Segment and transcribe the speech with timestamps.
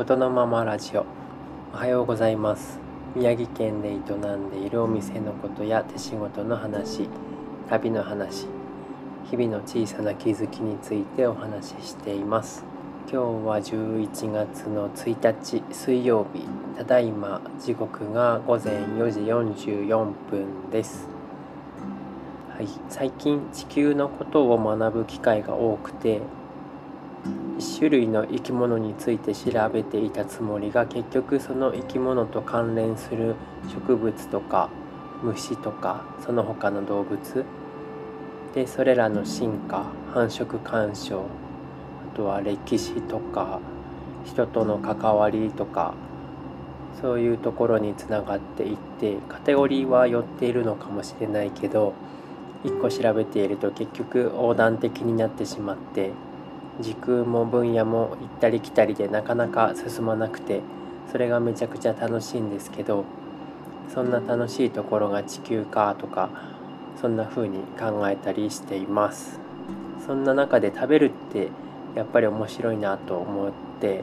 [0.00, 1.04] ことのままラジオ。
[1.74, 2.78] おはようございます。
[3.14, 7.06] 宮城県で営んでいるお店のことや手仕事の話
[7.68, 8.46] 旅の話
[9.30, 12.64] 日々の小さな気づきについてお話ししています。
[13.12, 16.46] 今日は11月の1日水曜日。
[16.78, 21.10] ただいま時刻が午前4時44分です。
[22.48, 26.22] はい、最近地球のことを学ぶ機会が多くて
[27.58, 33.34] 1種類の生き物について調べていたつもりが結局その生き物と関連する
[33.68, 34.70] 植物とか
[35.22, 37.44] 虫とかその他の動物。
[38.54, 41.20] でそれらの進化繁殖干渉
[42.12, 43.60] あとは歴史とか
[44.24, 45.94] 人との関わりとか
[47.00, 51.94] そういうところにつながっていってカテゴリーは寄っているのかもしれないけど
[52.64, 56.10] 一個調べていると結局横断的になってしまって
[56.80, 60.60] 時空も分野も行ったり来たりでなかなか進まなくて
[61.10, 63.04] それがめちゃくちゃ楽しいんですけど
[63.92, 66.30] そんな楽しいところが地球かとか
[67.00, 69.40] そんな風に考えたりしています。
[70.06, 71.48] そんな中で食べるって
[71.94, 74.02] やっぱり面白いなと思って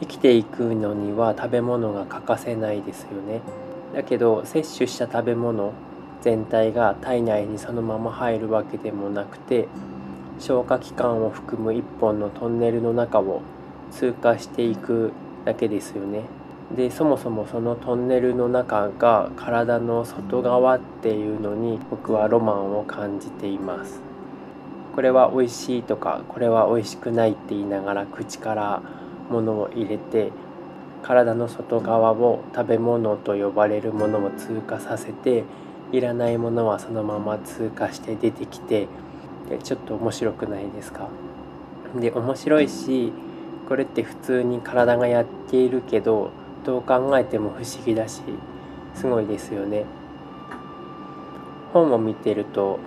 [0.00, 3.40] 生きていくのには食べ物が欠かせないですよね。
[3.94, 5.72] だけど摂取した食べ物
[6.22, 9.68] 全体が体内にそのまま入るわけでもなくて
[10.40, 13.42] 消化器官を含む一本のトンネルの中を
[13.92, 15.12] 通過していく
[15.44, 16.22] だけですよね。
[16.74, 24.00] でそもそもそのトンネルの中が体の外側っていうのに僕はロマンを感じています。
[24.94, 28.82] これは美味しいとかこれは美味しくないって言いながら口から
[29.30, 30.32] 物を入れて
[31.02, 35.44] 体の外側を食べ物と呼ばれるものを通過させて
[35.92, 38.88] いらないものはそのまま通過して出てきて
[39.48, 41.08] でちょっと面白くないですか？
[41.96, 43.12] で面白いし
[43.68, 46.30] これって普通に体がやっているけど
[46.64, 48.22] どう考えても不思議だし
[48.94, 49.84] すごいですよね。
[51.72, 52.78] 本を見てると、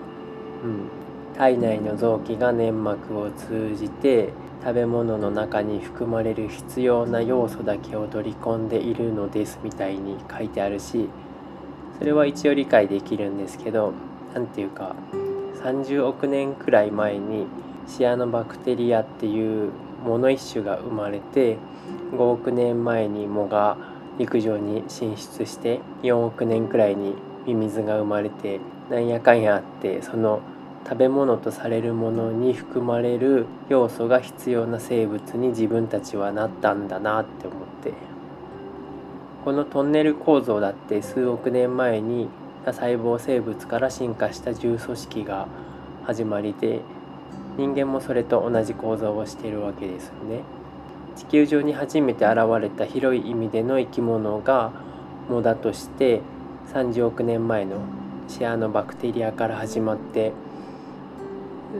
[0.63, 11.09] うん、体内の臓器が粘膜を通じて食べ物の中に含まれる必要な要素だけを取り込んでいるのですみたいに書いてあるし
[11.97, 13.93] それは一応理解できるんですけど
[14.33, 14.95] 何て言うか
[15.63, 17.47] 30億年くらい前に
[17.87, 19.71] シアノバクテリアっていう
[20.03, 21.57] もの一種が生まれて
[22.11, 23.77] 5億年前に藻が
[24.19, 27.15] 陸上に進出して4億年くらいに
[27.47, 28.59] ミミズが生まれて
[28.89, 30.41] なんやかんやあってその
[30.83, 38.13] 食べ物とされるものに含まれる要素が必要な生物に自分たちはなったんだなって思って。
[39.43, 42.29] このトンネル構造だって数億年前に
[42.65, 45.47] 多細胞生物から進化した重組織が
[46.05, 46.81] 始まりで
[47.57, 50.41] 人間もそれと同じ構造をしているわけですよね。
[51.15, 54.71] 地球上に初めて現れた広い意味での生き物が
[55.29, 56.21] 藻だとして
[56.73, 57.77] 30億年前の
[58.27, 60.31] シアノバクテリアから始まって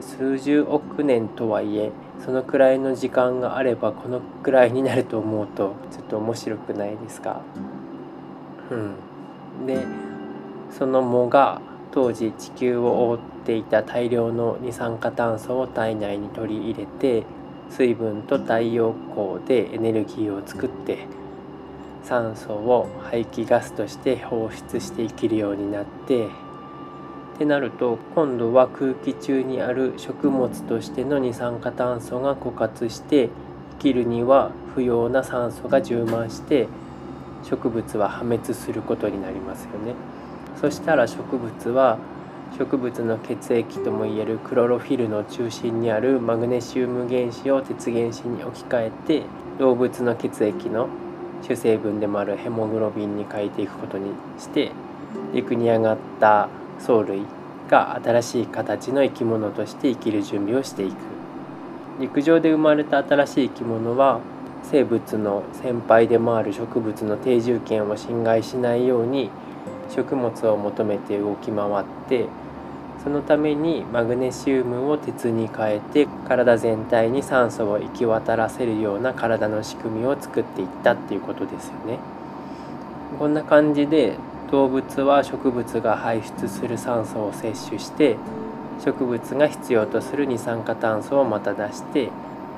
[0.01, 1.91] 数十億年とはいえ
[2.23, 7.41] そのくらいの時間があればこのくらいになると思うとちょっと面白くないですか？
[8.69, 8.75] う
[9.63, 9.85] んで
[10.77, 11.61] その藻が
[11.91, 17.23] 当時地球を覆っていた大量の二酸化炭素を体内に取り入れて
[17.69, 21.07] 水分と太陽光でエネルギーを作って
[22.03, 26.27] 酸素を排気ガスとして放出して生きるようになって
[27.33, 33.29] ってなると今度は空気中にある食物としての二酸化炭素が枯渇して
[33.77, 36.67] 生きるには不要な酸素が充満して
[37.43, 40.12] 植物は破滅することになりますよね。
[40.59, 41.97] そしたら植物は
[42.57, 49.23] 植物の血液ともいえるクロロフィルの中心にあるマグネシウム原子を鉄原子に置き換えて
[49.57, 50.87] 動物の血液の
[51.41, 54.71] 主成分でもあるヘモグロビンに変えていくことにして
[55.33, 56.47] 陸に上がった
[56.79, 57.23] 藻類
[57.69, 60.95] が新しい形の生き物として生きる準備をしていく。
[61.99, 64.19] 陸上で生まれた新しい生き物は
[64.63, 69.29] 生物の先輩でもある植物の定住権を侵害しないように
[69.93, 72.27] 食物を求めて動き回って
[73.03, 81.99] そのためにマグネシウムを鉄に変えて体全体に酸素を行き渡らせるような体の仕組みを作っていったっていうことですよね。
[83.19, 84.15] こんな感じで
[84.49, 88.17] 動物は植物が排出する酸素を摂取して
[88.83, 92.09] 植物が必要とする二酸化炭素をまた出して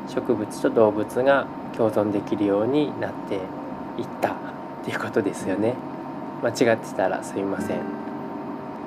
[0.07, 4.35] 植物と動物が共存できるようになっていったっ
[4.83, 5.73] ていうことですよね
[6.43, 8.05] 間違ってたらすいません。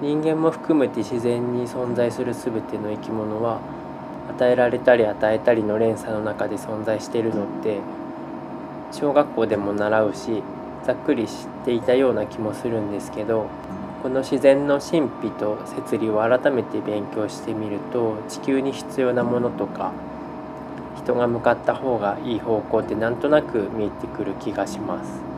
[0.00, 3.60] 人間も含めて自然に存在する全ての生き物は
[4.30, 7.80] 与えられたり与えたりの連鎖の中で存在しているのって
[8.92, 10.42] 小学校でも習うし
[10.84, 11.34] ざっくり知っ
[11.64, 13.46] ていたような気もするんですけど
[14.02, 19.92] この自然の神秘と摂理を改めて勉強してみると地球に必要なものとか
[20.96, 25.37] 人が向かった方がいい方向ってなんとなく見えてくる気がします。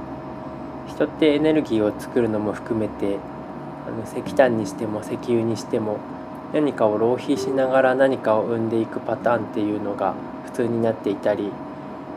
[0.88, 3.18] 人ってエネルギーを作るのも含めて
[3.86, 5.98] あの石炭にしても石油にしても
[6.52, 11.50] 何かを浪費しながら何かを生んでいくパターンっていうのが普通になっていたり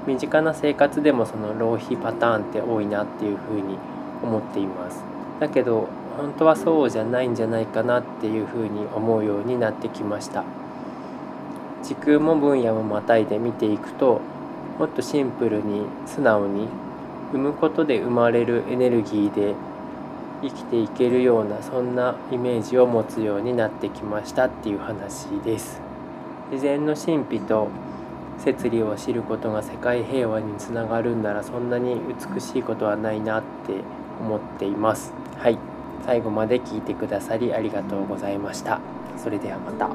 [0.08, 3.78] 身近な生活でもその浪費パターンって多いなっていうふうに
[4.22, 5.04] 思っています。
[5.40, 5.88] だけど
[6.18, 10.44] 本当はそうじゃないんじゃないかなっていうふうに思うようになってきました。
[11.84, 14.22] 時空も分野もまたいで見ていくと
[14.80, 16.68] もっとシンプルに素直に
[17.34, 19.56] 生むことで生まれるエネルギーで
[20.44, 25.82] 生きていけるようなそんなイメージを持つようになってきましたっていう話です。
[26.52, 27.70] 自然の神秘と
[28.38, 32.00] 摂理を知ることが世界平和につながるんならそんなに
[32.34, 33.74] 美しいことはないなって
[34.22, 35.14] 思っています。
[35.38, 35.58] はい。
[36.06, 38.80] 最後まで聞いてくださりありがとうございました。
[39.18, 39.90] それではまた。